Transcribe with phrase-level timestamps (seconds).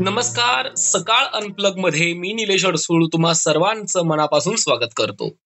[0.00, 5.36] नमस्कार सकाळ अनप्लगमध्ये मी निलेश अडसूळ तुम्हा सर्वांचं मनापासून स्वागत करतो.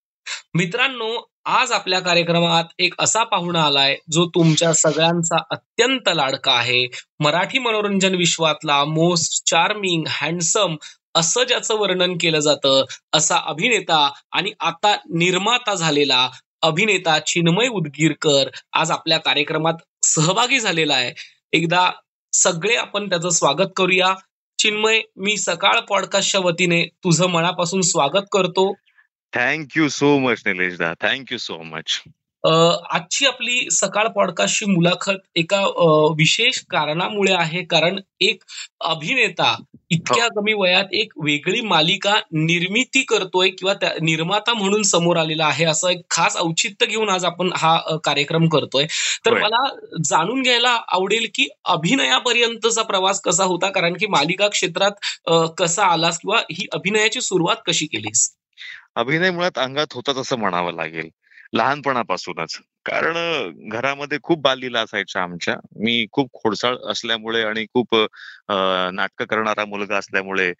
[0.54, 6.88] मित्रांनो आज आपल्या कार्यक्रमात एक असा पाहुणा आलाय जो तुमच्या सगळ्यांचा अत्यंत लाडका आहे.
[7.20, 10.76] मराठी मनोरंजन विश्वातला मोस्ट चार्मिंग हँडसम
[11.14, 16.30] असं ज्याचं वर्णन केलं जातं असा अभिनेता आणि आता निर्माता झालेला
[16.62, 21.12] अभिनेता चिन्मय उदगीरकर आज आपल्या कार्यक्रमात सहभागी झालेला आहे.
[21.52, 21.90] एकदा
[22.32, 24.14] सगळे आपण त्याचं स्वागत करूया.
[24.62, 28.74] चिन्मय मी सकाळ पॉडकास्टच्या वतीने तुझं मनापासून स्वागत करतो.
[29.34, 32.02] थँक्यू सो मच निलेशदा थँक्यू सो मच
[32.44, 35.60] आजची आपली सकाळ पॉडकास्टची मुलाखत एका
[36.18, 37.62] विशेष कारणामुळे आहे.
[37.64, 38.42] कारण एक
[38.84, 39.54] अभिनेता
[39.90, 40.28] इतक्या हो.
[40.36, 45.88] कमी वयात एक वेगळी मालिका निर्मिती करतोय किंवा त्या निर्माता म्हणून समोर आलेला आहे असं
[45.90, 48.86] एक खास औचित्य घेऊन आज आपण हा कार्यक्रम करतोय.
[49.26, 49.62] तर मला
[50.04, 53.70] जाणून घ्यायला आवडेल की अभिनयापर्यंतचा प्रवास कसा होता?
[53.70, 58.30] कारण की मालिका क्षेत्रात कसा आलास किंवा ही अभिनयाची सुरुवात कशी केलीस?
[58.96, 61.08] अभिनय मुळात अंगात होताच असं म्हणावं लागेल.
[61.52, 62.58] लहानपणापासूनच.
[62.86, 63.14] कारण
[63.68, 65.54] घरामध्ये खूप बाललीला असायच्या आमच्या.
[65.76, 67.94] मी खूप खोडसाळ असल्यामुळे आणि खूप
[68.94, 70.52] नाटक करणारा मुलगा असल्यामुळे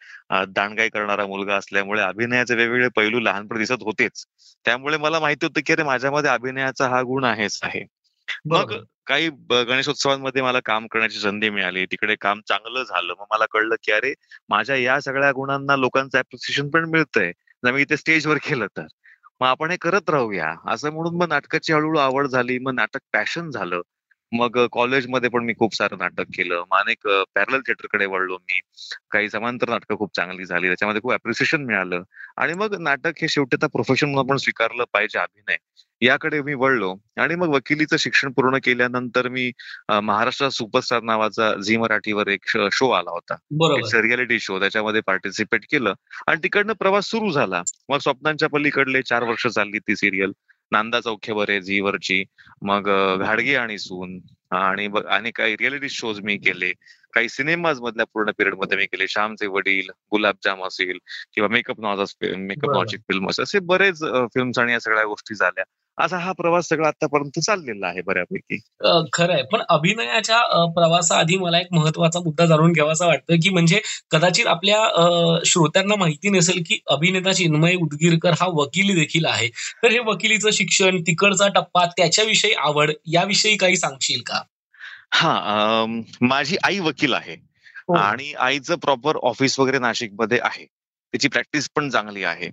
[0.49, 4.25] दांडगाई करणारा मुलगा असल्यामुळे अभिनयाचे वेगवेगळे पैलू लहानपणी दिसत होतेच.
[4.65, 7.85] त्यामुळे मला माहिती होतं की अरे माझ्यामध्ये अभिनयाचा हा गुण आहेच आहे.
[8.45, 8.75] मग
[9.07, 11.85] काही गणेशोत्सवांमध्ये मला काम करण्याची संधी मिळाली.
[11.87, 13.15] तिकडे काम चांगलं झालं.
[13.19, 14.13] मग मला कळलं की अरे
[14.49, 17.33] माझ्या या सगळ्या गुणांना लोकांचं अप्रिसिएशन पण मिळतंय.
[17.65, 18.87] जर मी इथे स्टेजवर केलं तर.
[19.43, 20.55] मग आपण हे करत राहूया.
[20.67, 23.81] असं म्हणून मग नाटकाची हळूहळू आवड झाली मग नाटक पॅशन झालं.
[24.33, 26.65] मग कॉलेजमध्ये पण मी खूप सारं नाटक केलं.
[26.71, 26.99] मग अनेक
[27.35, 28.61] पॅरल थिएटरकडे वळलो मी.
[29.11, 30.67] काही समांतर नाटकं खूप चांगली झाली.
[30.67, 32.03] त्याच्यामध्ये खूप अप्रिसिएशन मिळालं.
[32.37, 35.57] आणि मग नाटक हे शेवटी आता प्रोफेशन म्हणून आपण स्वीकारलं पाहिजे अभिनय.
[36.03, 39.51] याकडे मी वळलो आणि मग वकिलीचं शिक्षण पूर्ण केल्यानंतर मी
[40.03, 43.35] महाराष्ट्र सुपरस्टार नावाचा झी मराठीवर एक शो आला होता.
[44.01, 45.95] रियालिटी शो त्याच्यामध्ये पार्टिसिपेट केलं
[46.27, 47.63] आणि तिकडनं प्रवास सुरू झाला.
[47.89, 50.33] मग स्वप्नांच्या पलीकडले चार वर्ष चालली ती सिरियल
[50.73, 52.23] नांदा चौख्यावर आहे झीवरची
[52.63, 52.89] मग
[53.21, 54.19] घाडगे आणि सून
[54.57, 56.73] आणि आणि काही रिअलिटी शोज मी केले.
[57.13, 59.07] काही सिनेमाज मधल्या पूर्ण पिरियडमध्ये मी केले.
[59.09, 60.99] श्यामचे वडील गुलाबजाम असेल
[61.35, 64.01] किंवा मेकअप नावाचा मेकअप नावाची फिल्म असेल असे बरेच
[64.35, 65.65] फिल्म्स आणि या सगळ्या गोष्टी झाल्या.
[65.99, 68.59] असा हा प्रवास सगळा आतापर्यंत चाललेला आहे बऱ्यापैकी.
[69.13, 69.43] खरंय.
[69.43, 73.81] पण अभिनयाच्या प्रवासाआधी मला एक महत्त्वाचा मुद्दा जाणून घ्यावासा वाटतोय की म्हणजे
[74.11, 74.81] कदाचित आपल्या
[75.47, 79.49] श्रोत्यांना माहिती नसेल की अभिनेता चिन्मय उदगीरकर हा वकिली देखील आहे.
[79.83, 84.43] तर हे वकिलीचं शिक्षण तिकडचा टप्पा त्याच्याविषयी आवड याविषयी काही सांगशील का?
[85.15, 85.85] हा
[86.21, 87.37] माझी आई वकील आहे
[87.89, 87.95] हो.
[87.95, 90.67] आणि आईचं प्रॉपर ऑफिस वगैरे नाशिकमध्ये आहे.
[91.13, 92.49] त्याची प्रॅक्टिस पण चांगली आहे.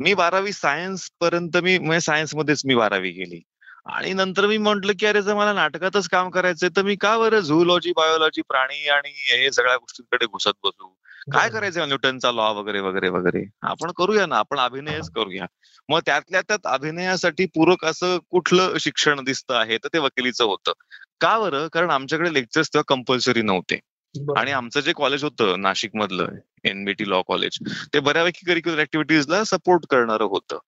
[0.00, 3.42] मी बारावी सायन्स पर्यंत मी म्हणजे सायन्स मध्येच मी बारावी गेली
[3.86, 7.40] आणि नंतर मी म्हंटल की अरे जर मला नाटकातच काम करायचंय तर मी का बरं
[7.40, 10.94] झुलॉजी बायोलॉजी प्राणी आणि हे सगळ्या गोष्टींकडे घुसत बसू?
[11.32, 13.44] काय करायचं न्यूटनचा लॉ वगैरे वगैरे वगैरे?
[13.62, 15.46] आपण करूया ना आपण अभिनयच करूया.
[15.88, 20.72] मग त्यातल्या त्यात अभिनयासाठी पूरक असं कुठलं शिक्षण दिसतं आहे तर ते वकिलीचं होतं.
[21.20, 21.68] का बरं?
[21.72, 23.80] कारण आमच्याकडे लेक्चर्स तेव्हा कंपल्सरी नव्हते.
[24.36, 26.26] आणि आमचं जे कॉलेज होतं नाशिक मधलं
[26.64, 27.58] एनबीटी लॉ कॉलेज
[27.94, 30.58] ते बऱ्यापैकी करिक्युलर ऍक्टिव्हिटीजला सपोर्ट करणारं होतं.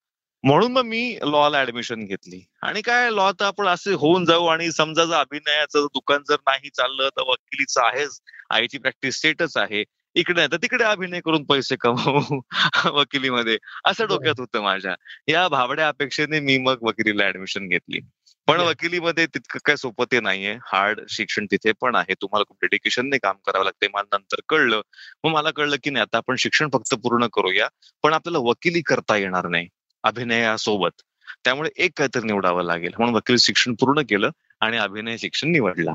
[0.45, 2.45] म्हणून मग मी लॉला ऍडमिशन घेतली.
[2.63, 6.69] आणि काय लॉ तर आपण असे होऊन जाऊ आणि समजा जर अभिनयाचं दुकान जर नाही
[6.69, 8.21] चाललं तर वकिलीचं आहेच.
[8.51, 9.85] आईची प्रॅक्टिस सेटच आहे.
[10.17, 12.41] इकडे नाही तर तिकडे अभिनय करून पैसे कमवू
[12.85, 13.59] वकिलीमध्ये.
[13.85, 14.95] असं डोक्यात होतं माझ्या.
[15.29, 18.01] या भावड्या अपेक्षेने मी मग वकिलीला ऍडमिशन घेतली.
[18.47, 20.55] पण वकिलीमध्ये तितकं काय सोपं ते नाहीये.
[20.55, 22.15] हार्ड शिक्षण तिथे पण आहे.
[22.15, 24.81] तुम्हाला खूप डेडिकेशनने काम करावं लागते मला नंतर कळलं.
[25.25, 27.69] मग मला कळलं की नाही आता आपण शिक्षण फक्त पूर्ण करूया.
[28.03, 29.69] पण आपल्याला वकिली करता येणार नाही.
[30.03, 31.03] अभिनयासोबत.
[31.45, 32.93] त्यामुळे एक काहीतरी निवडावं लागेल.
[32.99, 35.93] म्हणून वकील शिक्षण पूर्ण केलं आणि अभिनय शिक्षण निवडला.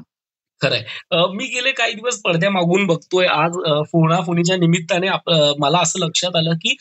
[0.61, 0.83] खरंय.
[1.35, 3.57] मी गेले काही दिवस पडद्या मागून बघतोय आज
[3.91, 5.09] फोनाफोनीच्या निमित्ताने
[5.59, 6.75] मला असं लक्षात आलं की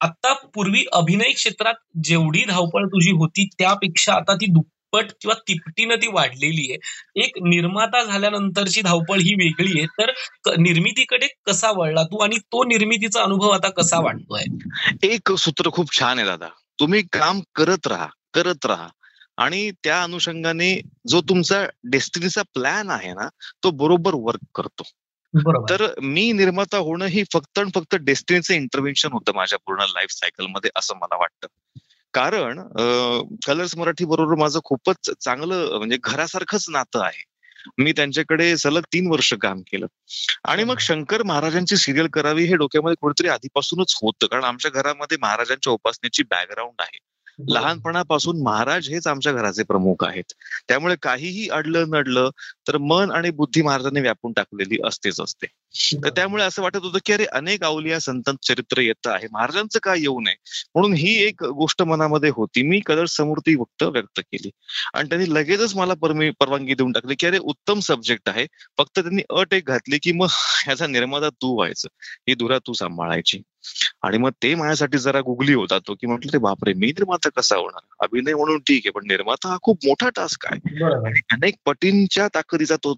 [0.00, 1.74] आता पूर्वी अभिनय क्षेत्रात
[2.04, 7.22] जेवढी धावपळ तुझी होती त्यापेक्षा आता ती दुप्पट किंवा तिपटीनं ती वाढलेली आहे.
[7.22, 10.10] एक निर्माता झाल्यानंतरची धावपळ ही वेगळी आहे तर
[10.58, 14.44] निर्मितीकडे कसा वळला तू आणि तो निर्मितीचा अनुभव आता कसा वाटतोय?
[15.02, 16.48] एक सूत्र खूप छान आहे दादा.
[16.80, 18.88] तुम्ही काम करत राहा करत राहा.
[19.38, 23.28] आणि त्या अनुषंगाने जो तुमचा डेस्टिनीचा प्लॅन आहे ना
[23.62, 24.82] तो बरोबर वर्क करतो.
[25.70, 30.94] तर मी निर्माता होणं ही फक्त फक्त डेस्टिनीचं इंटरव्हेन्शन होतं माझ्या पूर्ण लाईफ सायकलमध्ये असं
[30.94, 31.46] मला वाटतं.
[32.12, 32.60] कारण
[33.46, 37.24] कलर्स मराठी बरोबर माझं खूपच चांगलं म्हणजे घरासारखंच नातं आहे.
[37.78, 39.86] मी त्यांच्याकडे सलग तीन वर्ष काम केलं.
[40.44, 44.26] आणि मग शंकर महाराजांची सिरियल करावी हे डोक्यामध्ये कुठेतरी आधीपासूनच होतं.
[44.26, 46.98] कारण आमच्या घरामध्ये महाराजांच्या उपासनेची बॅकग्राऊंड आहे.
[47.48, 50.32] लहानपणापासून महाराज हेच आमच्या घराचे प्रमुख आहेत.
[50.68, 52.30] त्यामुळे काहीही अडलं नडलं
[52.68, 55.46] तर मन आणि बुद्धी महाराजांनी व्यापून टाकलेली असतेच असते.
[56.04, 59.26] तर त्यामुळे असं वाटत होतं की अरे अनेक अवलिया संतांचं चरित्र येतं आहे.
[59.32, 60.34] महाराजांचं काय येऊ नये?
[60.74, 62.62] म्हणून ही एक गोष्ट मनामध्ये होती.
[62.62, 64.50] मी कदर समृद्धी फक्त व्यक्त केली.
[64.94, 65.94] आणि त्यांनी लगेचच मला
[66.40, 68.46] परवानगी देऊन टाकली की अरे उत्तम सब्जेक्ट आहे.
[68.78, 71.88] फक्त त्यांनी अट एक घातली की मग ह्याचा निर्माता तू व्हायचं.
[72.28, 73.42] ही धुरा तू सांभाळायची.
[74.02, 77.56] आणि मग ते माझ्यासाठी जरा गुगली होता तो की म्हटलं ते बापरे मी निर्माता कसा
[77.56, 77.80] होणार?
[78.00, 80.84] अभिनय म्हणून ठीक आहे पण निर्माता हा खूप मोठा टास्क आहे.
[80.84, 82.94] आणि अनेक पटींच्या ताकदीचा तो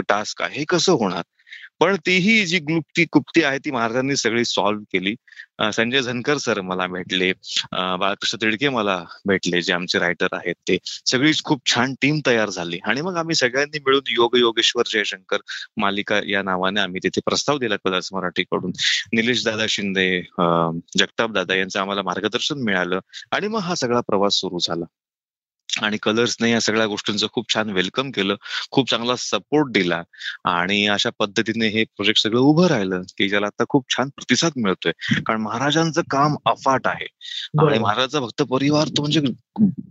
[0.00, 0.58] टास्क आहे.
[0.58, 1.22] हे कसं होणार?
[1.80, 5.14] पण तीही जी गुप्ती गुप्ती आहे ती महाराजांनी सगळी सॉल्व्ह केली.
[5.74, 7.32] संजय झनकर सर मला भेटले.
[7.72, 10.78] बाळकृष्ण तिडके मला भेटले जे आमचे रायटर आहेत ते.
[10.84, 12.78] सगळी खूप छान टीम तयार झाली.
[12.84, 15.36] आणि मग आम्ही सगळ्यांनी मिळून योग योगेश्वर जयशंकर
[15.76, 18.72] मालिका या नावाने आम्ही तिथे प्रस्ताव दिला कदाच मराठीकडून.
[19.12, 20.20] निलेश दादा शिंदे
[20.98, 22.98] जगताप दादा यांचं आम्हाला मार्गदर्शन मिळालं.
[23.30, 24.84] आणि मग हा सगळा प्रवास सुरू झाला.
[25.82, 28.34] आणि कलर्सने या सगळ्या गोष्टींचं खूप छान वेलकम केलं.
[28.70, 30.02] खूप चांगला सपोर्ट दिला.
[30.44, 34.92] आणि अशा पद्धतीने हे प्रोजेक्ट सगळं उभं राहिलं की ज्याला आता खूप छान प्रतिसाद मिळतोय.
[35.26, 37.06] कारण महाराजांचं काम अफाट आहे.
[37.68, 37.78] आणि.
[37.78, 39.20] महाराजांचा भक्त परिवार तो म्हणजे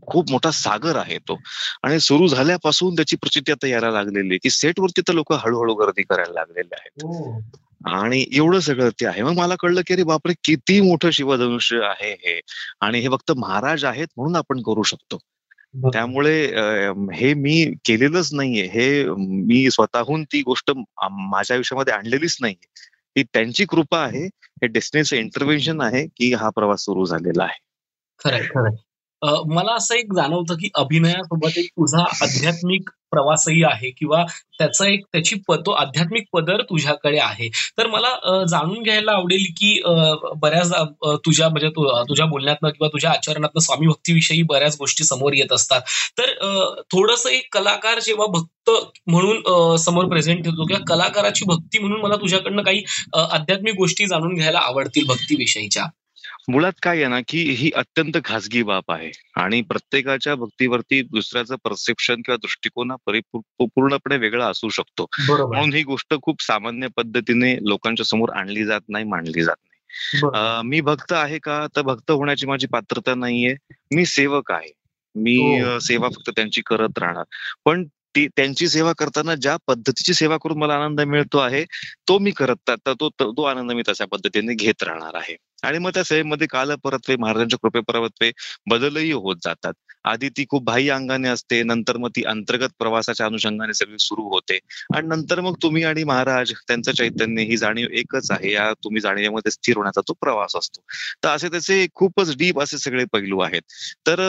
[0.07, 1.39] खूप मोठा सागर आहे तो.
[1.83, 6.33] आणि सुरू झाल्यापासून त्याची प्रचिती आता यायला लागलेली की सेटवरती तर लोक हळूहळू गर्दी करायला
[6.33, 7.05] लागलेले आहेत.
[7.05, 7.41] हो.
[7.85, 9.23] आणि एवढं सगळं ते आहे.
[9.23, 12.41] मग मला कळलं की अरे बापरे किती मोठं शिवधनुष्य आहे हे.
[12.81, 15.19] आणि हे फक्त महाराज आहेत म्हणून आपण करू शकतो.
[15.83, 16.45] त्यामुळे
[17.13, 18.65] हे मी केलेलंच नाहीये.
[18.65, 20.71] हे मी स्वतःहून ती गोष्ट
[21.11, 22.67] माझ्या आयुष्यामध्ये आणलेलीच नाहीये.
[23.17, 24.25] ही त्यांची कृपा आहे.
[24.43, 27.59] हे डेस्टिनीचं इंटरव्हेन्शन आहे की हा प्रवास सुरू झालेला आहे.
[28.23, 28.75] खरंय खरंय.
[29.47, 34.23] मला असं एक जाणवतं की अभिनयासोबत एक तुझा आध्यात्मिक प्रवासही आहे किंवा
[34.59, 35.35] त्याचा एक त्याची
[35.65, 37.47] तो आध्यात्मिक पदर तुझ्याकडे आहे.
[37.77, 39.79] तर मला जाणून घ्यायला आवडेल की
[40.41, 40.71] बऱ्याच
[41.25, 45.81] तुझ्या म्हणजे तुझ्या बोलण्यातनं किंवा तुझ्या आचरणातनं स्वामी भक्तीविषयी बऱ्याच गोष्टी समोर येत असतात.
[46.17, 48.71] तर थोडस एक कलाकार जेव्हा भक्त
[49.07, 52.83] म्हणून समोर प्रेझेंट होतो किंवा कलाकाराची भक्ती म्हणून मला तुझ्याकडनं काही
[53.15, 55.85] आध्यात्मिक गोष्टी जाणून घ्यायला आवडतील भक्तीविषयीच्या.
[56.51, 59.11] मुळात काय आहे ना की ही अत्यंत खाजगी बाब आहे.
[59.35, 63.11] आणि प्रत्येकाच्या भक्तीवरती दुसऱ्याचं परसेप्शन किंवा दृष्टिकोन हा
[63.59, 65.05] पूर्णपणे वेगळा असू शकतो.
[65.29, 70.61] म्हणून ही गोष्ट खूप सामान्य पद्धतीने लोकांच्या समोर आणली जात नाही मांडली जात नाही.
[70.63, 71.67] मी भक्त आहे का?
[71.75, 73.55] तर भक्त होण्याची माझी पात्रता नाहीये.
[73.95, 74.71] मी सेवक आहे.
[75.15, 75.79] मी हो.
[75.79, 77.23] सेवा फक्त त्यांची करत राहणार.
[77.65, 81.63] पण ती त्यांची सेवा करताना ज्या पद्धतीची सेवा करून मला आनंद मिळतो आहे
[82.07, 85.35] तो मी करत तो तो आनंद मी तशा पद्धतीने घेत राहणार आहे.
[85.65, 88.31] आणि मग त्या सेवेमध्ये कालपरत्वे महाराजांच्या कृपेपरत्वे
[88.69, 89.73] बदलही होत जातात.
[90.05, 94.59] आधी ती खूप बाह्य अंगाने असते नंतर मग ती अंतर्गत प्रवासाच्या अनुषंगाने सगळी सुरू होते.
[94.95, 99.51] आणि नंतर मग तुम्ही आणि महाराज त्यांचं चैतन्य ही जाणीव एकच आहे या तुम्ही जाणीवेमध्ये
[99.51, 100.81] स्थिर होण्याचा तो प्रवास असतो.
[101.23, 103.61] तर असे त्याचे खूपच डीप असे सगळे पैलू आहेत.
[104.07, 104.19] तर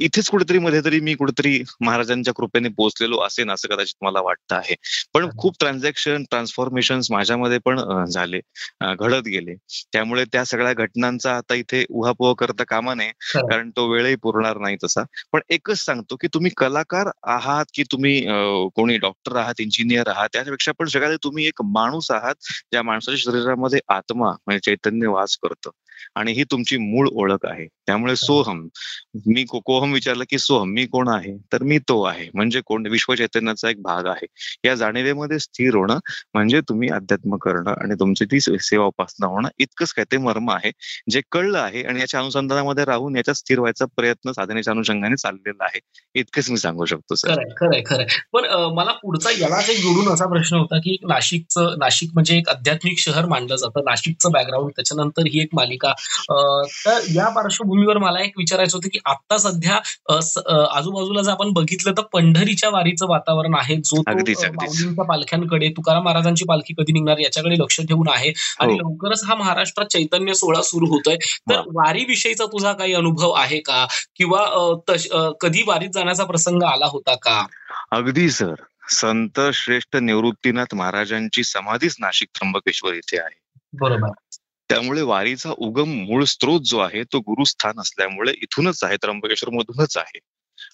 [0.00, 4.74] इथेच कुठेतरी मध्ये तरी मी कुठेतरी महाराजांच्या कृपेने पोहोचलेलो असेन असं कदाचित मला वाटतं आहे.
[5.14, 8.40] पण खूप ट्रान्झॅक्शन ट्रान्सफॉर्मेशन माझ्यामध्ये पण झाले
[8.94, 9.54] घडत गेले.
[9.92, 13.10] त्यामुळे त्या सगळ्या घटनांचा आता इथे उहापोह करता कामा नये.
[13.34, 15.02] कारण तो वेळही पुरणार नाही तसा.
[15.32, 18.26] पण एकच सांगतो की तुम्ही कलाकार आहात की तुम्ही
[18.74, 22.34] कोणी डॉक्टर आहात इंजिनियर आहात त्यापेक्षा पण सगळ्यात तुम्ही एक माणूस आहात
[22.72, 25.70] ज्या माणसाच्या शरीरामध्ये आत्मा म्हणजे चैतन्य वास करतं.
[26.14, 27.66] आणि ही तुमची मूळ ओळख आहे.
[27.88, 28.68] त्यामुळे सोहम
[29.26, 31.36] मी को- कोहम विचारलं की सोहम मी कोण आहे?
[31.52, 32.28] तर मी तो आहे.
[32.34, 32.86] म्हणजे कोण?
[32.86, 34.26] विश्व चैतन्याचा एक भाग आहे.
[34.64, 35.98] या जाणीवेमध्ये स्थिर होणं
[36.34, 39.48] म्हणजे तुम्ही अध्यात्म करणं आणि तुमची ती सेवा उपासना होणं.
[39.58, 40.70] इतकंच काय ते मर्म आहे
[41.10, 45.80] जे कळलं आहे आणि याच्या अनुसंधानामध्ये राहून याच्यात स्थिर व्हायचा प्रयत्न साधनेच्या अनुषंगाने चाललेला आहे.
[46.14, 47.34] इतकंच मी सांगू शकतो सर.
[47.34, 52.48] खरंय खरंय पण मला पुढचा एक जोडून असा प्रश्न होता की नाशिकचं नाशिक म्हणजे एक
[52.48, 53.80] आध्यात्मिक शहर मानलं जातं.
[53.84, 55.92] नाशिकचं बॅकग्राऊंड त्याच्यानंतर ही एक मालिका.
[56.86, 57.28] तर या
[57.78, 59.76] पार्श्वभूमीवर मला एक विचारायचं होतं की आता सध्या
[60.76, 64.00] आजूबाजूला जर आपण बघितलं तर पंढरीच्या वारीचं वातावरण आहे जो.
[64.00, 68.32] माऊलींच्या पालख्यांकडे तुकाराम महाराजांची पालखी कधी निघणार याच्याकडे लक्ष ठेवून आहे.
[68.60, 68.78] आणि हो.
[68.78, 71.16] लवकरच हा महाराष्ट्रात चैतन्य सोहळा सुरू होतोय.
[71.50, 73.86] तर वारीविषयीचा तुझा काही अनुभव आहे का?
[74.16, 74.46] किंवा
[75.40, 77.46] कधी वारीत जाण्याचा प्रसंग आला होता का?
[77.90, 78.54] अगदी सर.
[78.90, 83.36] संत श्रेष्ठ निवृत्तीनाथ महाराजांची समाधीच नाशिक त्र्यंबकेश्वर इथे आहे.
[83.80, 84.08] बरोबर.
[84.68, 90.18] त्यामुळे वारीचा उगम मूळ स्रोत जो आहे तो गुरुस्थान असल्यामुळे इथूनच आहे त्र्यंबकेश्वर मधूनच आहे.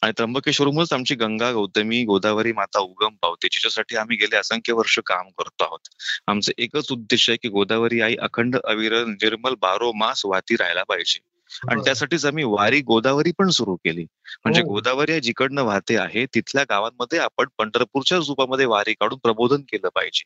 [0.03, 5.29] आणि त्र्यंबकेश्वरमच आमची गंगा गौतमी गोदावरी माता उगम पावते जिच्यासाठी आम्ही गेले असंख्य वर्ष काम
[5.29, 5.79] करतो आहोत.
[6.27, 11.21] आमचं एकच उद्देश आहे की गोदावरी आई अखंड अविरल निर्मल बारो मास वाती राहायला पाहिजे.
[11.71, 11.85] आणि.
[11.85, 14.03] त्यासाठीच आम्ही वारी गोदावरी पण सुरू केली.
[14.45, 14.69] म्हणजे हो.
[14.69, 20.23] गोदावरी जिकडनं वाहते आहे तिथल्या गावांमध्ये आपण पंढरपूरच्या रूपामध्ये वारी काढून प्रबोधन केलं पाहिजे.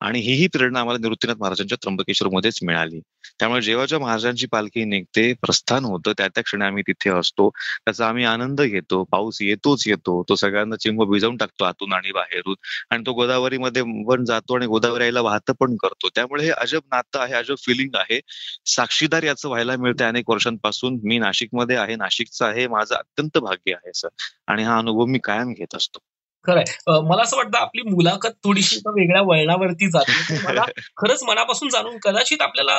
[0.00, 3.00] आणि हीही प्रेरणा आम्हाला निवृत्तीनाथ महाराजांच्या त्र्यंबकेश्वरमध्येच मिळाली.
[3.38, 7.50] त्यामुळे जेव्हा जेव्हा महाराजांची पालखी निघते प्रस्थान होतं त्या त्या क्षणी आम्ही तिथे असतो.
[7.84, 9.04] त्याचा आम्ही आनंद घेतो.
[9.04, 10.24] पाऊस येतोच येतो.
[10.28, 12.54] तो सगळ्यांना चिंब भिजवून टाकतो आतून आणि बाहेरून.
[12.90, 16.08] आणि तो गोदावरीमध्ये पण जातो आणि गोदावरी आईला वाहत पण करतो.
[16.08, 18.20] त्यामुळे हे अजब नातं आहे अजब फिलिंग आहे.
[18.66, 20.98] साक्षीदार याचं व्हायला मिळते अनेक वर्षांपासून.
[21.04, 22.66] मी नाशिकमध्ये आहे नाशिकचं आहे.
[22.66, 24.08] माझं अत्यंत भाग्य आहे सर
[24.46, 25.98] आणि हा अनुभव मी कायम घेत असतो.
[26.46, 26.64] खरंय.
[27.08, 30.38] मला असं वाटतं आपली मुलाखत थोडीशी वेगळ्या वळणावरती जाते.
[30.44, 30.64] मला
[30.96, 32.78] खरंच मनापासून जाणून कदाचित आपल्याला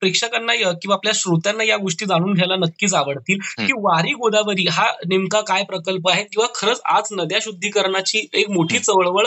[0.00, 3.38] प्रेक्षकांना किंवा आपल्या श्रोत्यांना या गोष्टी जाणून घ्यायला नक्कीच आवडतील.
[3.58, 6.22] की वारी गोदावरी हा नेमका काय प्रकल्प आहे?
[6.22, 9.26] किंवा खरंच आज नद्या शुद्धीकरणाची एक मोठी चळवळ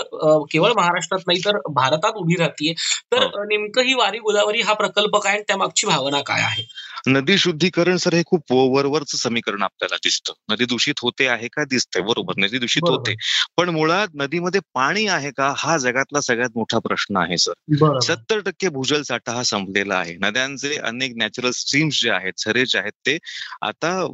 [0.51, 2.73] केवळ महाराष्ट्रात नाही तर भारतात उभी राहतीये.
[3.11, 3.43] तर हो.
[3.43, 6.63] नेमकं ही वारी गोदावरी हा प्रकल्प काय आणि त्यामागची भावना काय आहे?
[7.07, 10.33] नदी शुद्धीकरण सर हे खूप वरवरचं समीकरण आपल्याला दिसतं.
[10.49, 11.63] नदी दूषित होते आहे का?
[11.63, 12.01] दिसतंय.
[12.01, 13.15] बरोबर नदी दूषित होते.
[13.57, 15.53] पण मुळात नदीमध्ये पाणी आहे का?
[15.57, 20.15] हा जगातला सगळ्यात मोठा प्रश्न आहे सर सत्तर टक्के भूजल साठा हा संपलेला आहे.
[20.21, 23.17] नद्यांचे अनेक नॅचरल स्ट्रीम्स जे आहेत झरे जे आहेत ते
[23.61, 24.07] आता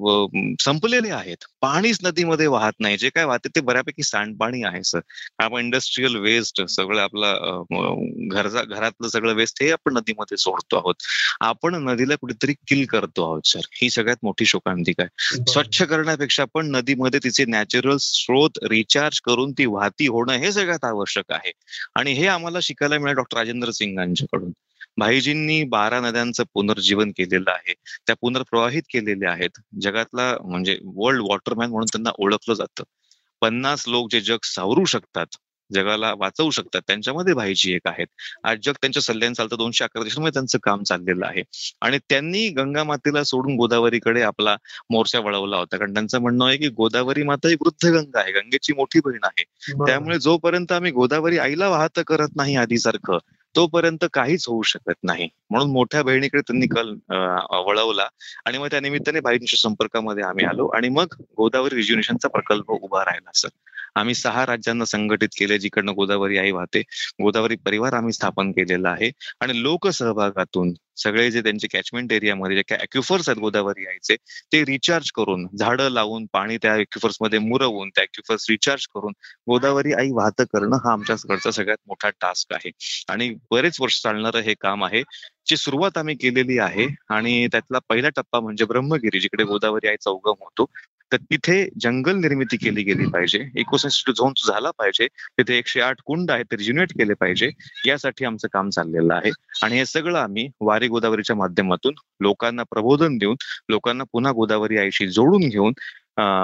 [0.59, 1.37] संपलेले आहेत.
[1.65, 2.97] पाणीच नदीमध्ये वाहत नाही.
[2.97, 4.99] जे काय वाहते ते बऱ्यापैकी सांडपाणी आहे सर
[5.39, 10.95] आपण इंडस्ट्रीयल वेस्ट सगळं आपलं घरचा घरातलं सगळं वेस्ट हे आपण नदीमध्ये सोडतो आहोत.
[11.41, 15.43] आपण नदीला कुठेतरी किल करतो आहोत सर ही सगळ्यात मोठी शोकांतिका आहे.
[15.51, 21.31] स्वच्छ करण्यापेक्षा पण नदीमध्ये तिचे नॅचरल स्रोत रिचार्ज करून ती वाहती होणं हे सगळ्यात आवश्यक
[21.31, 21.51] आहे.
[21.95, 24.51] आणि हे आम्हाला शिकायला मिळालं डॉक्टर राजेंद्र सिंग यांच्याकडून
[24.97, 27.73] भाईजींनी बारा नद्यांचं पुनर्जीवन केलेलं आहे.
[28.07, 29.61] त्या पुनर्प्रवाहित केलेल्या आहेत.
[29.81, 32.83] जगातला म्हणजे वर्ल्ड वॉटरमॅन म्हणून त्यांना ओळखलं जातं.
[33.41, 35.25] पन्नास लोक जे जग सावरू शकतात
[35.73, 38.07] जगाला वाचवू शकतात त्यांच्यामध्ये भाईजी एक आहेत.
[38.43, 39.57] आज जग त्यांच्या सल्ल्याने चालतं.
[39.57, 41.43] दोनशे अकरा देशांमध्ये त्यांचं काम चाललेलं आहे.
[41.81, 44.57] आणि त्यांनी गंगा मातेला सोडून गोदावरीकडे आपला
[44.89, 45.77] मोर्चा वळवला होता.
[45.77, 48.31] कारण त्यांचं म्हणणं आहे की गोदावरी माता ही वृद्ध गंगा आहे.
[48.31, 49.43] गंगेची मोठी बहीण आहे.
[49.85, 53.17] त्यामुळे जोपर्यंत आम्ही गोदावरी आईला वाहत करत नाही आधीसारखं
[53.55, 55.27] तोपर्यंत काहीच होऊ शकत नाही.
[55.49, 56.93] म्हणून मोठ्या बहिणीकडे त्यांनी कल
[57.67, 58.07] वळवला
[58.45, 63.31] आणि मग त्या निमित्ताने भाईंच्या संपर्कामध्ये आम्ही आलो आणि मग गोदावरी रिज्युनेशनचा प्रकल्प उभा राहिला
[63.35, 63.49] सर
[63.95, 66.79] आम्ही सहा राज्यांना संघटित केले जिकडनं गोदावरी आई वाहते.
[67.23, 69.11] गोदावरी परिवार आम्ही स्थापन केलेला आहे.
[69.41, 74.15] आणि लोकसहभागातून सगळे जे त्यांचे कॅचमेंट एरियामध्ये जे काय अक्युफर्स आहेत गोदावरी आईचे
[74.53, 79.13] ते रिचार्ज करून झाडं लावून पाणी त्या अक्युफर्समध्ये मुरवून त्या अक्युफर्स रिचार्ज करून
[79.47, 82.71] गोदावरी आई वाहत करणं हा आमच्याकडचा सगळ्यात मोठा टास्क आहे.
[83.09, 85.03] आणि बरेच वर्ष चालणारं हे काम आहे
[85.45, 86.87] ची सुरुवात आम्ही केलेली आहे.
[87.09, 90.65] आणि त्यातला पहिला टप्पा म्हणजे ब्रह्मगिरी जिकडे गोदावरी आईचा उगम होतो.
[91.11, 93.39] तर तिथे जंगल निर्मिती केली गेली पाहिजे.
[93.55, 95.07] इकोसिस्टम झोन झाला पाहिजे.
[95.07, 97.49] तिथे एकशे आठ कुंड आहेत ते रिज्युनेट केले पाहिजे.
[97.85, 99.31] यासाठी आमचं काम चाललेलं आहे.
[99.63, 103.35] आणि हे सगळं आम्ही वारी गोदावरीच्या माध्यमातून लोकांना प्रबोधन देऊन
[103.69, 105.73] लोकांना पुन्हा गोदावरी आईशी जोडून घेऊन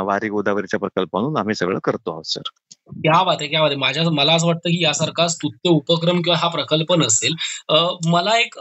[0.06, 2.42] वारी गोदावरीच्या प्रकल्पातून आम्ही सगळं करतो आहोत सर.
[2.94, 6.38] क्या बात आहे क्या बात आहे माझ्या मला असं वाटतं की यासारखा स्तुत्य उपक्रम किंवा
[6.40, 7.36] हा प्रकल्प नसेल.
[8.08, 8.56] मला एक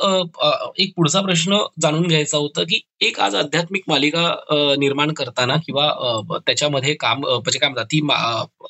[0.79, 4.23] एक पुढचा प्रश्न जाणून घ्यायचा होता की एक आज आध्यात्मिक मालिका
[4.79, 5.87] निर्माण करताना किंवा
[6.39, 8.01] त्याच्यामध्ये काम म्हणजे काय म्हणतात ती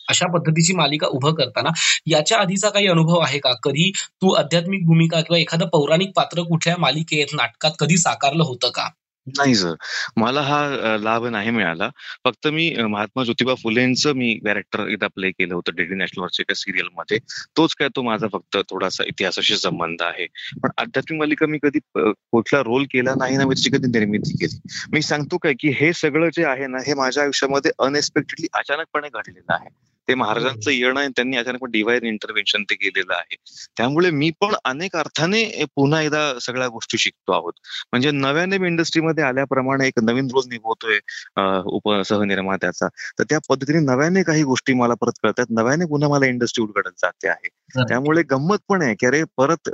[0.08, 1.70] अशा पद्धतीची मालिका उभं करताना
[2.06, 3.52] याच्या आधीचा काही अनुभव आहे का?
[3.64, 3.90] कधी
[4.22, 8.88] तू आध्यात्मिक भूमिका किंवा एखादं पौराणिक पात्र कुठल्या मालिकेत नाटकात कधी साकारलं होतं का?
[9.26, 9.74] नाही सर.
[10.16, 11.88] मला हा लाभ नाही मिळाला.
[12.24, 17.18] फक्त मी महात्मा ज्योतिबा फुलेंचं मी कॅरेक्टर एकदा प्ले केलं होतं डीडी नॅशनलवरच्या एका सिरियलमध्ये.
[17.56, 20.26] तोच काय तो माझा फक्त थोडासा इतिहासाशी संबंध आहे.
[20.62, 24.60] पण आध्यात्मिक मालिका मी कधी कुठला रोल केला नाही ना, मी त्याची कधी निर्मिती केली.
[24.92, 29.54] मी सांगतो काय, की हे सगळं जे आहे ना, हे माझ्या आयुष्यामध्ये अनएक्सपेक्टेडली अचानकपणे घडलेलं
[29.54, 29.89] आहे.
[30.10, 33.36] ते महाराजांचं येणं त्यांनी अचानक डिवाइन इंटरव्हेन्शन ते केलेलं आहे.
[33.76, 37.52] त्यामुळे मी पण अनेक अर्थाने पुन्हा एकदा सगळ्या गोष्टी शिकतो आहोत.
[37.92, 40.98] म्हणजे नव्याने मी इंडस्ट्रीमध्ये आल्याप्रमाणे एक नवीन रोल निभवतोय
[41.66, 42.88] उप सहनिर्मात्याचा.
[43.18, 45.46] तर त्या पद्धतीने नव्याने काही गोष्टी मला परत कळतात.
[45.50, 47.48] नव्याने पुन्हा मला इंडस्ट्री उलगडत जाते आहे.
[47.88, 49.68] त्यामुळे गंमत पण आहे की अरे परत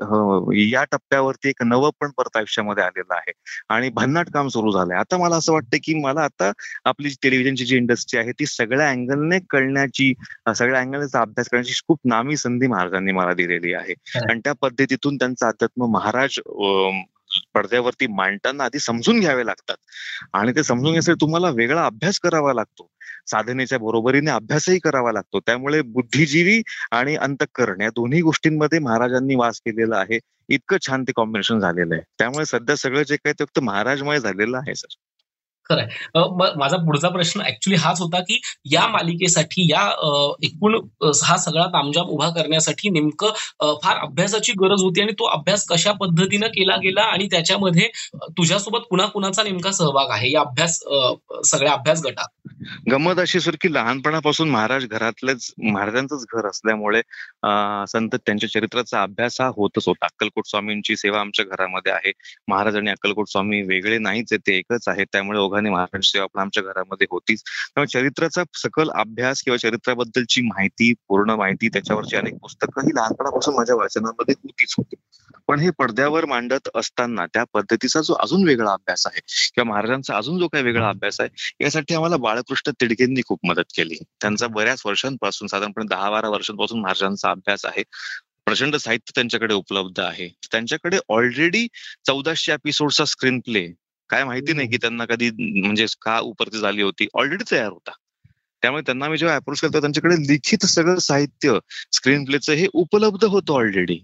[0.56, 3.32] या टप्प्यावरती एक नवं पण परत आयुष्यामध्ये आलेलं आहे.
[3.68, 4.96] आणि भन्नाट काम सुरू झालंय.
[4.96, 6.50] आता मला असं वाटतं की मला आता
[6.84, 10.12] आपली टेलिव्हिजनची जी इंडस्ट्री आहे ती सगळ्या अँगलने कळण्याची
[10.54, 13.94] सगळ्या अँगलचा अभ्यास करण्याची खूप नामी संधी महाराजांनी मला दिलेली आहे.
[14.30, 16.38] आणि त्या पद्धतीतून त्यांचं अध्यात्म महाराज
[17.54, 19.76] पडद्यावरती मांडताना आधी समजून घ्यावे लागतात.
[20.32, 22.90] आणि ते समजून घेण्यासाठी तुम्हाला वेगळा अभ्यास करावा लागतो.
[23.26, 25.40] साधनेच्या बरोबरीने अभ्यासही करावा लागतो.
[25.40, 30.18] त्यामुळे बुद्धिजीवी आणि अंतकरण या दोन्ही गोष्टींमध्ये महाराजांनी वास केलेला आहे.
[30.48, 32.02] इतकं छान ते कॉम्बिनेशन झालेलं आहे.
[32.18, 34.94] त्यामुळे सध्या सगळं जे काही ते फक्त महाराजमय झालेलं आहे सर.
[35.70, 35.86] खरंय.
[36.56, 38.40] माझा पुढचा प्रश्न ऍक्च्युली हाच होता की
[38.72, 39.82] या मालिकेसाठी या
[40.42, 40.76] एकूण
[41.24, 46.46] हा सगळा तामजाम उभा करण्यासाठी नेमकं फार अभ्यासाची गरज होती आणि तो अभ्यास कशा पद्धतीनं
[46.46, 47.88] केला गेला आणि त्याच्यामध्ये
[48.38, 50.30] तुझ्यासोबत कुणा कुणाचा नेमका सहभाग आहे?
[50.32, 50.78] या अभ्यास
[51.50, 52.28] सगळ्या अभ्यास गटात.
[52.90, 57.00] गंमत अशी सर की लहानपणापासून महाराज घरातलेच महाराजांचंच घर असल्यामुळे
[57.88, 60.06] संत त्यांच्या चरित्राचा अभ्यास हा होतच होता.
[60.06, 62.12] अक्कलकोट स्वामींची सेवा आमच्या घरामध्ये आहे.
[62.48, 65.04] महाराज आणि अक्कलकोट स्वामी वेगळे नाहीच आहे ते एकच आहे.
[65.04, 67.40] त्यामुळे ओघाने महाराष्ट्र सेवा पण आमच्या घरामध्ये होतीच.
[67.40, 73.76] त्यामुळे चरित्राचा सकल अभ्यास किंवा चरित्राबद्दलची माहिती पूर्ण माहिती त्याच्यावरची अनेक पुस्तकं ही लहानपणापासून माझ्या
[73.76, 74.94] वाचनामध्ये होतीच होती.
[75.48, 79.20] पण हे पडद्यावर मांडत असताना त्या पद्धतीचा जो अजून वेगळा अभ्यास आहे
[79.54, 83.94] किंवा महाराजांचा अजून जो काही वेगळा अभ्यास आहे यासाठी आम्हाला बाळकृष्ण तिडकेंनी खूप मदत केली.
[84.20, 87.82] त्यांचा बऱ्याच वर्षांपासून साधारणपणे दहा बारा वर्षांपासून महाराजांचा अभ्यास आहे.
[88.44, 90.28] प्रचंड साहित्य त्यांच्याकडे उपलब्ध आहे.
[90.52, 91.66] त्यांच्याकडे ऑलरेडी
[92.06, 93.72] चौदाशे एपिसोडचा स्क्रीन प्ले
[94.10, 97.06] काय माहिती नाही की त्यांना कधी म्हणजे का उपरती झाली होती.
[97.14, 97.90] ऑलरेडी तयार होता.
[98.62, 101.58] त्यामुळे त्यांना मी जेव्हा अप्रोच केलं त्यांच्याकडे लिखित सगळं साहित्य
[101.92, 103.94] स्क्रीन प्लेचं हे उपलब्ध होतं ऑलरेडी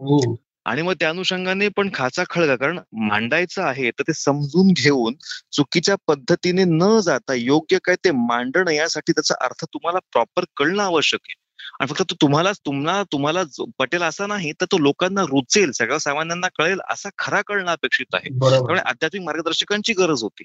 [0.00, 0.36] हो.
[0.64, 5.14] आणि मग त्या अनुषंगाने पण खाचा खळगा कारण मांडायचं आहे तर ते समजून घेऊन
[5.52, 11.20] चुकीच्या पद्धतीने न जाता योग्य काय ते मांडणं यासाठी त्याचा अर्थ तुम्हाला प्रॉपर कळणं आवश्यक
[11.24, 11.41] आहे.
[11.80, 13.42] आणि फक्त तो तुम्हाला तुम्हाला तुम्हाला
[13.78, 18.28] पटेल असा नाही तर तो लोकांना रुचेल सगळ्या सामान्यांना कळेल असा खरा कळणं अपेक्षित आहे.
[18.50, 20.44] त्यामुळे आध्यात्मिक मार्गदर्शकांची गरज होती.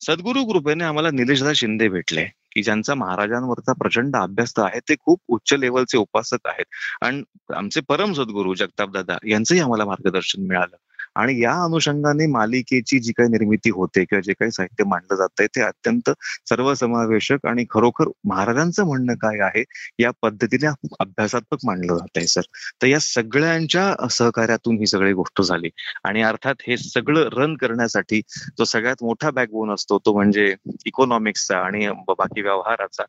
[0.00, 5.54] सद्गुरु कृपेने आम्हाला निलेशदा शिंदे भेटले की ज्यांचा महाराजांवरचा प्रचंड अभ्यास आहे ते खूप उच्च
[5.54, 6.64] लेवलचे उपासक आहेत.
[7.02, 7.22] आणि
[7.54, 10.76] आमचे परम सद्गुरू जगताप दादा यांचंही आम्हाला मार्गदर्शन मिळालं.
[11.18, 15.46] आणि या अनुषंगाने मालिकेची जी काही निर्मिती होते किंवा जे काही साहित्य मांडलं जात आहे
[15.56, 16.10] ते अत्यंत
[16.48, 19.64] सर्वसमावेशक आणि खरोखर महाराजांचं म्हणणं काय आहे
[19.98, 20.66] या पद्धतीने
[21.00, 22.40] अभ्यासात्मक मांडलं जात आहे सर.
[22.82, 25.70] तर या सगळ्यांच्या सहकार्यातून ही सगळी गोष्ट झाली.
[26.04, 28.20] आणि अर्थात हे सगळं रन करण्यासाठी
[28.58, 30.54] जो सगळ्यात मोठा बॅकबोन असतो तो म्हणजे
[30.86, 33.02] इकॉनॉमिक्सचा आणि बाकी व्यवहाराचा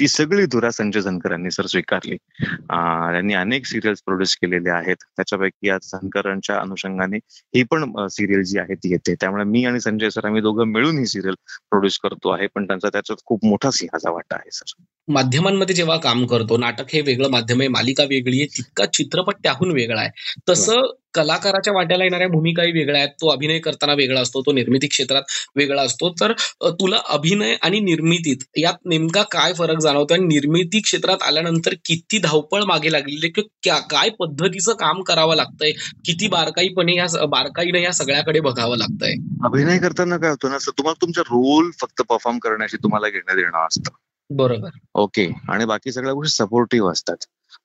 [0.00, 2.16] ती सगळी धुरा संजय झनकरांनी सर स्वीकारली.
[2.16, 4.96] त्यांनी अनेक सिरियल्स प्रोड्यूस केलेले आहेत.
[5.16, 7.18] त्याच्यापैकी आज झनकरांच्या अनुषंगाने
[7.54, 9.14] ही पण सिरियल जी आहे ती येते.
[9.14, 11.34] त्यामुळे मी आणि संजय सर आम्ही दोघं मिळून ही सिरियल
[11.70, 12.46] प्रोड्यूस करतो आहे.
[12.46, 14.82] पण त्यांचा त्याच्यात खूप मोठा सिंहाचा वाटा आहे सर.
[15.08, 19.70] माध्यमांमध्ये जेव्हा काम करतो नाटक हे वेगळं माध्यम आहे मालिका वेगळी आहे तितका चित्रपट त्याहून
[19.70, 20.10] वेगळा आहे.
[20.48, 23.08] तसं कलाकाराच्या वाट्याला येणाऱ्या भूमिकाही वेगळ्या आहेत.
[23.08, 25.22] तो अभिनय करताना वेगळा असतो तो निर्मिती क्षेत्रात
[25.56, 26.14] वेगळा असतो.
[26.20, 26.32] तर
[26.70, 32.62] तुला अभिनय आणि निर्मितीत यात नेमका काय फरक जाणवतो आणि निर्मिती क्षेत्रात आल्यानंतर किती धावपळ
[32.62, 35.70] मागे लागलेली किंवा क्या- पद्धतीचं काम करावं लागतंय?
[36.04, 39.14] किती बारकाईपणे या बारकाईने या सगळ्याकडे बघावं लागतंय?
[39.44, 43.90] अभिनय करताना काय होतं ना तुम्हाला तुमचा रोल फक्त परफॉर्म करण्याची तुम्हाला घेणं देणं असतं.
[44.30, 44.68] बरोबर.
[44.94, 47.16] ओके आणि बाकी सगळ्या गोष्टी सपोर्टिव्ह असतात.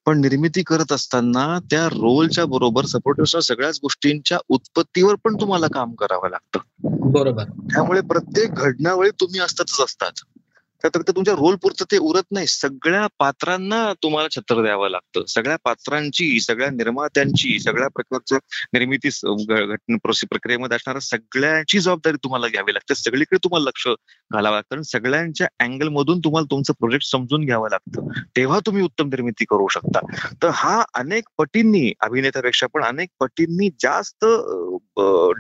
[0.05, 6.29] पण निर्मिती करत असताना त्या रोलच्या बरोबर सपोर्टिव्ह सगळ्याच गोष्टींच्या उत्पत्तीवर पण तुम्हाला काम करावं
[6.29, 6.59] लागतं.
[7.11, 7.43] बरोबर.
[7.43, 10.11] त्यामुळे प्रत्येक घडणावळी तुम्ही असतातच असतात.
[10.89, 12.47] तर तुमच्या रोल पुरतं ते उरत नाही.
[12.47, 15.25] सगळ्या पात्रांना तुम्हाला छत्र द्यावं लागतं.
[15.25, 18.37] सगळ्या पात्रांची सगळ्या निर्मात्यांची सगळ्या प्रकारच्या
[18.73, 19.09] निर्मिती
[20.25, 22.95] प्रक्रियेमध्ये असणाऱ्या सगळ्यांची जबाबदारी तुम्हाला घ्यावी लागते.
[22.95, 23.87] सगळीकडे तुम्हाला लक्ष
[24.31, 28.07] घालावं लागतं आणि सगळ्यांच्या अँगल मधून तुम्हाला तुमचं प्रोजेक्ट समजून घ्यावं लागतं.
[28.37, 29.99] तेव्हा तुम्ही उत्तम निर्मिती करू शकता.
[30.43, 34.25] तर हा अनेक पटींनी अभिनेत्यापेक्षा पण अनेक पटींनी जास्त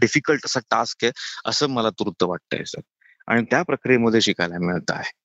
[0.01, 1.11] डिफिकल्ट असा टास्क आहे
[1.45, 2.81] असं मला तुर्त वाटतंय सर
[3.27, 5.20] आणि त्या प्रक्रियेमध्ये शिकायला मिळत आहे.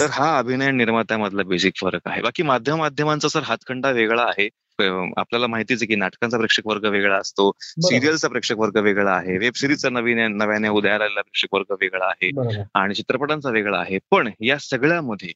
[0.00, 2.20] तर हा अभिनय निर्मात्यामधला बेसिक फरक आहे.
[2.22, 4.48] बाकी माध्यम माध्यमांचा सर हातखंडा वेगळा आहे
[5.16, 9.52] आपल्याला माहितीच आहे की नाटकांचा प्रेक्षक वर्ग वेगळा असतो सिरियलचा प्रेक्षक वर्ग वेगळा आहे वेब
[9.56, 12.30] सिरीजचा नवीन नव्याने उदयाला प्रेक्षक वर्ग वेगळा आहे
[12.74, 13.98] आणि चित्रपटांचा वेगळा आहे.
[14.10, 15.32] पण या सगळ्यामध्ये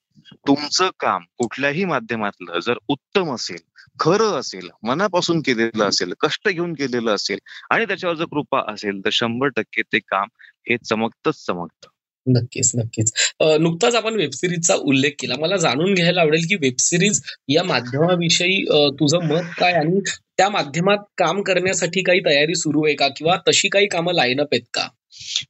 [0.46, 3.60] तुमचं काम कुठल्याही माध्यमातलं जर उत्तम असेल
[4.00, 7.38] खरं असेल मनापासून केलेलं असेल कष्ट घेऊन केलेलं असेल
[7.70, 10.28] आणि त्याच्यावर जर कृपा असेल तर शंभर टक्के ते काम
[10.70, 11.88] हे चमकतच चमकतं.
[12.28, 13.12] नक्कीच नक्कीच.
[13.60, 15.34] नुकताच आपण वेबसिरीजचा उल्लेख केला.
[15.40, 18.62] मला जाणून घ्यायला आवडेल की वेबसिरीज या माध्यमाविषयी
[18.92, 20.00] तुझं मत काय आणि
[20.36, 23.08] त्या माध्यमात काम करण्यासाठी काही तयारी सुरू आहे का?
[23.08, 24.88] किंवा तशी काही कामं लाईनअप आहेत का?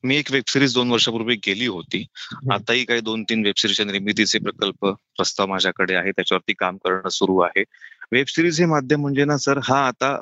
[0.04, 2.04] मी एक वेब सिरीज दोन वर्षापूर्वी केली होती.
[2.52, 6.10] आताही काही दोन तीन वेब सिरीजच्या निर्मितीचे प्रकल्प प्रस्ताव माझ्याकडे आहे.
[6.10, 7.64] त्याच्यावरती काम करणं सुरू आहे.
[8.12, 10.14] वेब सिरीज हे माध्यम म्हणजे ना सर हा आता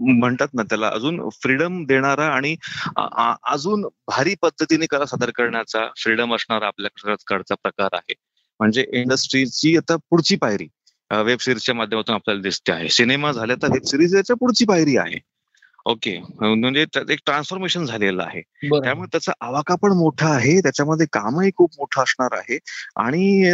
[0.00, 2.54] म्हणतात ना त्याला अजून फ्रीडम देणारा आणि
[3.52, 8.14] अजून भारी पद्धतीने कला सादर करण्याचा फ्रीडम असणारा आपल्याकडचा प्रकार आहे.
[8.60, 10.66] म्हणजे इंडस्ट्रीची आता पुढची पायरी
[11.10, 12.88] वेब सिरीजच्या माध्यमातून आपल्याला दिसते आहे.
[12.88, 15.18] सिनेमा झाल्या तर वेब सिरीज याच्या पुढची पायरी आहे.
[15.86, 16.20] ओके.
[16.40, 18.40] म्हणजे एक ट्रान्सफॉर्मेशन झालेलं आहे.
[18.80, 22.58] त्यामुळे त्याचा आवाका पण मोठा आहे त्याच्यामध्ये कामही खूप मोठं असणार आहे
[22.96, 23.46] आणि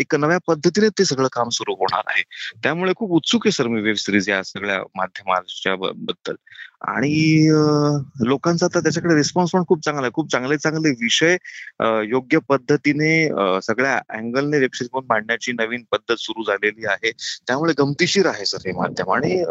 [0.00, 2.22] एक नव्या पद्धतीने ते सगळं काम सुरू होणार आहे.
[2.62, 6.34] त्यामुळे खूप उत्सुक आहे सर मी वेब सिरीज या सगळ्या माध्यमाच्या बद्दल.
[6.88, 7.48] आणि
[8.26, 10.10] लोकांचा तर त्याच्याकडे रिस्पॉन्स पण खूप चांगला आहे.
[10.14, 11.36] खूप चांगले चांगले विषय
[12.08, 13.10] योग्य पद्धतीने
[13.62, 17.10] सगळ्या अँगलने वेब सिरीज म्हणून मांडण्याची नवीन पद्धत सुरू झालेली आहे.
[17.46, 19.42] त्यामुळे गमतीशीर आहे सर हे माध्यम आणि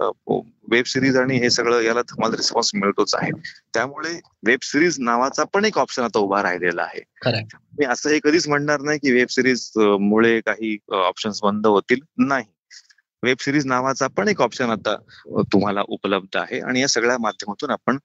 [0.72, 3.32] वेब सिरीज आणि हे सगळं याला मला रिस्पॉन्स मिळतोच आहे.
[3.74, 7.02] त्यामुळे वेब सिरीज नावाचा पण एक ऑप्शन आता उभा राहिलेला आहे.
[7.80, 12.00] मी असं हे कधीच म्हणणार नाही की वेब सिरीज मुळे काही ऑप्शन्स बंद होतील.
[12.18, 12.46] नाही.
[13.24, 14.96] वेब सिरीज नावाचा पण एक ऑप्शन आता
[15.42, 17.98] तुम्हाला उपलब्ध आहे आणि या सगळ्या माध्यमातून आपण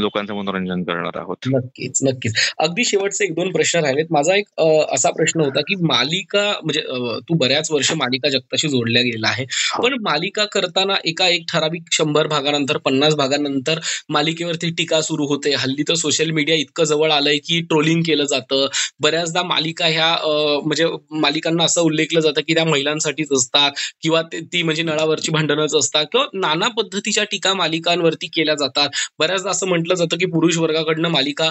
[0.00, 1.36] लोकांचं मनोरंजन करणार आहोत.
[1.46, 2.34] नक्कीच नक्कीच.
[2.58, 4.06] अगदी शेवटचे एक दोन प्रश्न राहिलेत.
[4.10, 4.60] माझा एक
[4.92, 6.80] असा प्रश्न होता की मालिका म्हणजे
[7.18, 9.44] तू बऱ्याच वर्ष मालिका जगताशी जोडल्या गेला आहे.
[9.50, 9.82] हो.
[9.82, 15.54] पण मालिका करताना एका एक ठराविक शंभर भागानंतर पन्नास भागानंतर मालिकेवरती टीका सुरू होते.
[15.54, 18.66] हल्ली तर सोशल मीडिया इतकं जवळ आलंय की ट्रोलिंग केलं जातं.
[19.00, 20.16] बऱ्याचदा मालिका ह्या
[20.64, 23.70] म्हणजे मालिकांना असं उल्लेखलं जातं की त्या महिलांसाठीच असतात
[24.02, 28.88] किंवा ते- ती म्हणजे नळावरची भांडणच असतात किंवा नाना पद्धतीच्या टीका मालिकांवरती केल्या जातात.
[29.18, 31.48] बऱ्याचदा असं म्हटलं जातं की पुरुष वर्गाकडनं मालिका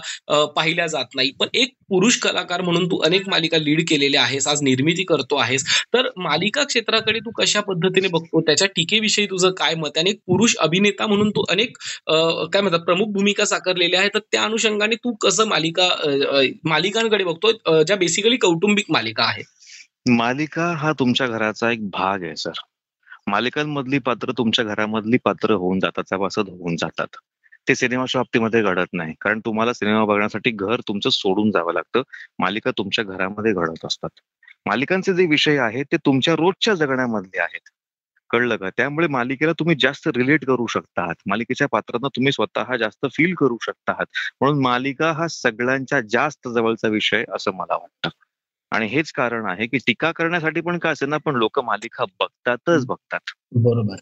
[0.56, 1.32] पाहिल्या जात नाही.
[1.40, 5.66] पण एक पुरुष कलाकार म्हणून तू अनेक मालिका लीड केलेल्या आहेस आज निर्मिती करतो आहेस.
[5.94, 8.42] तर मालिका क्षेत्राकडे तू कशा पद्धतीने बघतो?
[8.42, 10.00] त्याच्या टीकेविषयी तुझं काय मत आहे?
[10.02, 11.78] आणि एक पुरुष अभिनेता म्हणून तू अनेक
[12.54, 15.88] काय म्हणतात प्रमुख भूमिका साकारलेल्या आहे तर त्या अनुषंगाने तू कसं मालिका
[16.70, 17.52] मालिकांकडे बघतो
[17.84, 19.46] ज्या बेसिकली कौटुंबिक मालिका आहेत.
[20.10, 22.52] मालिका हा तुमच्या घराचा एक भाग आहे सर.
[23.28, 27.08] मालिकांमधली पात्र तुमच्या घरामधली पात्र होऊन जातात सभासद होऊन जातात.
[27.68, 29.14] ते सिनेमाच्या बाबतीमध्ये घडत नाही.
[29.22, 32.02] कारण तुम्हाला सिनेमा बघण्यासाठी घर तुमचं सोडून जावं लागतं.
[32.40, 34.10] मालिका तुमच्या घरामध्ये घडत असतात.
[34.66, 37.70] मालिकांचे जे विषय आहेत ते तुमच्या रोजच्या जगण्यामधले आहेत.
[38.30, 38.70] कळलं का?
[38.70, 43.58] त्यामुळे मालिकेला तुम्ही जास्त रिलेट करू शकता आहात मालिकेच्या पात्रांना तुम्ही स्वतः जास्त फील करू
[43.62, 44.06] शकता आहात
[44.42, 48.10] म्हणून मालिका हा सगळ्यांच्या जास्त जवळचा विषय असं मला वाटतं.
[48.72, 52.86] आणि हेच कारण आहे की टीका करण्यासाठी पण का असेल ना पण लोक मालिका बघतातच
[52.86, 53.20] बघतात.
[53.52, 53.96] बरोबर.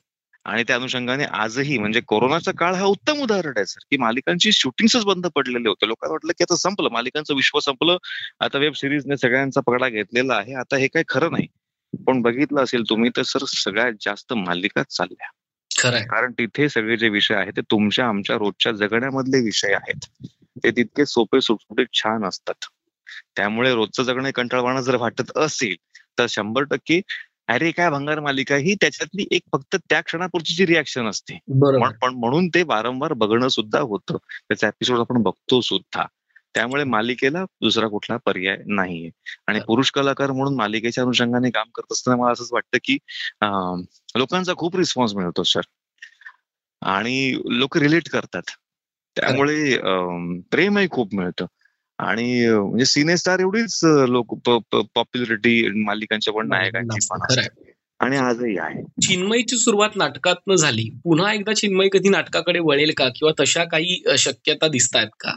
[0.46, 5.06] आणि त्या अनुषंगाने आजही म्हणजे कोरोनाचा काळ हा उत्तम उदाहरण आहे सर की मालिकांची शूटिंगच
[5.06, 5.88] बंद पडलेले होते.
[5.88, 7.98] लोकांना वाटलं की आता संपलं मालिकांचं विश्व संपलं.
[8.40, 10.54] आता वेब सिरीजने सगळ्यांचा पगडा घेतलेला आहे.
[10.54, 11.48] आता हे काही खरं नाही.
[12.08, 15.28] पण बघितलं असेल तुम्ही तर सर सगळ्यात जास्त मालिकाच चालल्या.
[15.80, 20.28] खरंय कारण तिथे सगळे जे विषय आहेत ते तुमच्या आमच्या रोजच्या जगण्यामधले विषय आहेत.
[20.64, 22.66] ते तितके सोपे सुटसुटीत छान असतात.
[23.36, 25.76] त्यामुळे रोजचं जगणं कंटाळवाणं जर वाटत असेल
[26.20, 27.02] तर शंभर टक्के
[27.48, 31.40] अरे काय भंगार मालिका ही त्याच्यातली एक फक्त त्या क्षणापुरची रिॲक्शन असते.
[32.02, 34.18] पण म्हणून ते वारंवार बघणं सुद्धा होतं.
[34.18, 36.06] त्याचा एपिसोड आपण बघतो सुद्धा.
[36.54, 39.10] त्यामुळे मालिकेला दुसरा कुठला पर्याय नाहीये.
[39.48, 42.98] आणि पुरुष कलाकार म्हणून मालिकेच्या अनुषंगाने काम करत असताना मला असंच वाटतं की
[44.16, 45.62] लोकांचा खूप रिस्पॉन्स मिळतो सर
[46.82, 48.42] आणि लोक रिलेट करतात.
[49.16, 49.78] त्यामुळे
[50.52, 51.46] प्रेमही खूप मिळतं.
[52.00, 54.50] आणि म्हणजे सिने स्टार एवढीच लोक
[54.96, 57.44] पॉप्युलरिटी मालिकांच्या पण नायकांची पण
[58.00, 58.84] आणि आजही आहे.
[59.02, 60.90] चिन्मयची सुरुवात नाटकातनं झाली.
[61.04, 63.10] पुन्हा एकदा चिन्मय कधी नाटकाकडे वळेल का?
[63.10, 65.36] किंवा तशा काही शक्यता दिसत आहेत का?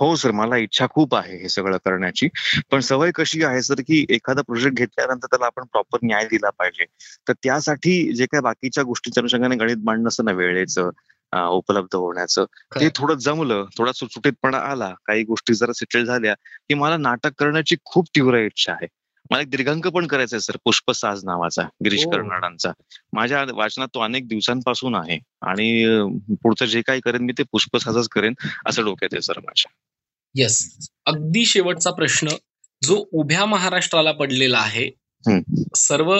[0.00, 2.28] हो सर मला इच्छा खूप आहे हे सगळं करण्याची.
[2.70, 6.84] पण सवय कशी आहे सर की एखादा प्रोजेक्ट घेतल्यानंतर त्याला आपण प्रॉपर न्याय दिला पाहिजे.
[7.28, 10.90] तर त्यासाठी जे काय बाकीच्या गोष्टींच्या अनुषंगाने गणित मांडणं असतं ना वेळेचं.
[11.32, 12.88] उपलब्ध होण्याचं ते.
[12.88, 18.08] थोडं जमलं थोडा सुटसुटीतपणा आला काही गोष्टी जरा सेटल झाल्या की मला नाटक करण्याची खूप
[18.14, 18.86] तीव्र इच्छा आहे
[19.30, 22.10] मला एक दीर्घांक पण करायचा आहे सर पुष्पसाज नावाचा गिरीश ओ.
[22.10, 22.70] कर्नाडांचा
[23.12, 28.34] माझ्या वाचनात तो अनेक दिवसांपासून आहे आणि पुढचं जे काही करेन मी ते पुष्पसाजच करेन
[28.66, 29.72] असं डोक्यात आहे सर माझ्या
[30.34, 32.28] येस अगदी शेवटचा प्रश्न
[32.82, 34.90] जो उभ्या महाराष्ट्राला पडलेला आहे.
[35.76, 36.12] सर्व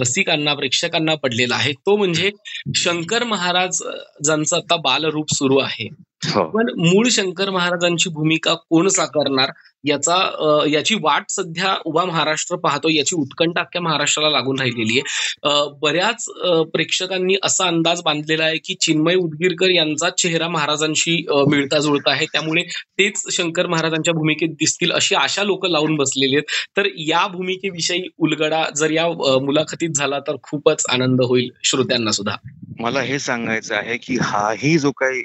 [0.00, 1.72] रसिकांना प्रेक्षकांना पडलेला आहे.
[1.72, 2.30] तो म्हणजे
[2.74, 3.82] शंकर महाराज
[4.24, 5.88] ज्यांचं आता बालरूप सुरू आहे.
[6.22, 6.42] हो.
[6.50, 9.50] पण मूळ शंकर महाराजांची भूमिका कोण साकारणार
[9.84, 15.02] याचा अ, याची वाट सध्या उभा महाराष्ट्र पाहतो याची उत्कंठा अख्ख्या महाराष्ट्राला लागून राहिलेली आहे.
[15.50, 21.42] अ, बऱ्याच अ, प्रेक्षकांनी असा अंदाज बांधलेला आहे की चिन्मय उदगीरकर यांचा चेहरा महाराजांशी अ,
[21.50, 22.26] मिळता जुळता आहे.
[22.26, 22.62] त्यामुळे
[22.98, 26.44] तेच शंकर महाराजांच्या भूमिकेत दिसतील अशी आशा लोक लावून बसलेली आहेत.
[26.76, 31.50] तर या भूमिकेविषयी उलगडा जर या अ, मुलाखतीत झाला तर खूपच आनंद होईल.
[31.64, 32.36] श्रोत्यांना सुद्धा.
[32.80, 35.20] मला हे सांगायचं आहे की हाही जो काही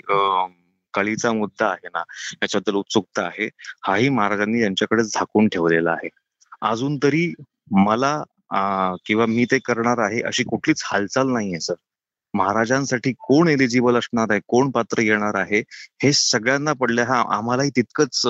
[0.93, 2.03] कळीचा मुद्दा आहे ना
[2.41, 3.49] याच्याबद्दल उत्सुकता आहे.
[3.87, 6.09] हाही महाराजांनी यांच्याकडे झाकून ठेवलेला आहे.
[6.61, 7.33] अजून तरी
[7.79, 8.21] मला
[9.05, 11.73] किंवा मी ते करणार आहे अशी कुठलीच हालचाल नाहीये सर.
[12.33, 14.39] महाराजांसाठी कोण एलिजिबल असणार आहे?
[14.47, 15.59] कोण पात्र येणार आहे?
[16.03, 18.21] हे सगळ्यांना पडले हा आम्हालाही तितकंच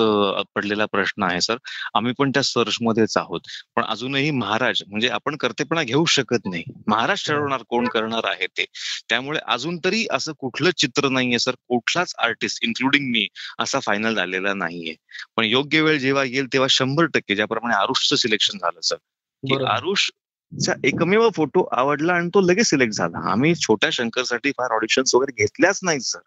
[0.54, 1.56] पडलेला प्रश्न आहे सर.
[1.94, 3.40] आम्ही पण त्या सर्च मध्येच आहोत.
[3.76, 6.64] पण अजूनही महाराज म्हणजे आपण कर्तेपणा घेऊ शकत नाही.
[6.86, 8.64] महाराज ठरवणार कोण करणार आहे ते.
[9.08, 11.52] त्यामुळे अजून तरी असं कुठलं चित्र नाहीये सर.
[11.68, 13.26] कुठलाच आर्टिस्ट इन्क्लुडिंग मी
[13.58, 14.94] असा फायनल झालेला नाहीये.
[15.36, 18.96] पण योग्य वेळ जेव्हा येईल तेव्हा शंभर टक्के ज्याप्रमाणे आरुषचं सिलेक्शन झालं सर.
[19.46, 20.10] की आरुष
[20.58, 23.30] चा एकमेव फोटो आवडला आणि तो लगेच सिलेक्ट झाला.
[23.32, 26.18] आम्ही छोट्या शंकरसाठी फार ऑडिशन्स वगैरे घेतल्याच नाही सर.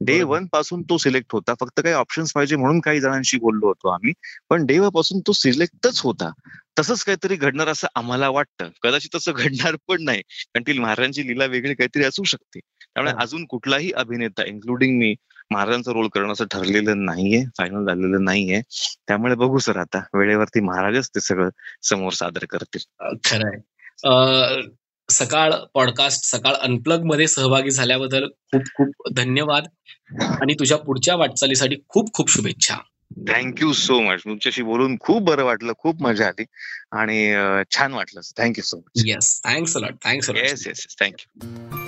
[0.00, 0.22] डे.
[0.22, 1.54] वनपासून तो सिलेक्ट होता.
[1.60, 4.12] फक्त काही ऑप्शन्स पाहिजे म्हणून काही जणांशी बोललो होतो आम्ही.
[4.50, 6.30] पण डे वनपासून तो सिलेक्टच होता.
[6.78, 8.68] तसंच काहीतरी घडणार असं आम्हाला वाटतं.
[8.82, 10.20] कदाचित तसं घडणार पण नाही.
[10.20, 12.60] कारण ती महाराजांची लीला वेगळी काहीतरी असू शकते.
[12.60, 13.14] त्यामुळे.
[13.22, 15.14] अजून कुठलाही अभिनेता इन्क्लुडिंग मी
[15.50, 18.60] महाराजांचा रोल करणं असं ठरलेलं नाहीये फायनल झालेलं नाहीये.
[19.06, 21.48] त्यामुळे बघू सर आता वेळेवरती महाराजच ते सगळं
[21.82, 22.82] समोर सादर करतील.
[23.24, 24.60] खरंय.
[25.08, 29.66] सकाळ पॉडकास्ट सकाळ अनप्लगमध्ये सहभागी झाल्याबद्दल खूप खूप धन्यवाद.
[30.40, 32.76] आणि तुझ्या पुढच्या वाटचालीसाठी खूप खूप शुभेच्छा.
[33.28, 36.44] थँक्यू सो मच तुमच्याशी बोलून खूप बरं वाटलं खूप मजा आली.
[36.92, 37.34] आणि
[37.70, 41.87] छान वाटलं thank you so much yes thanks a lot thanks yes yes thank you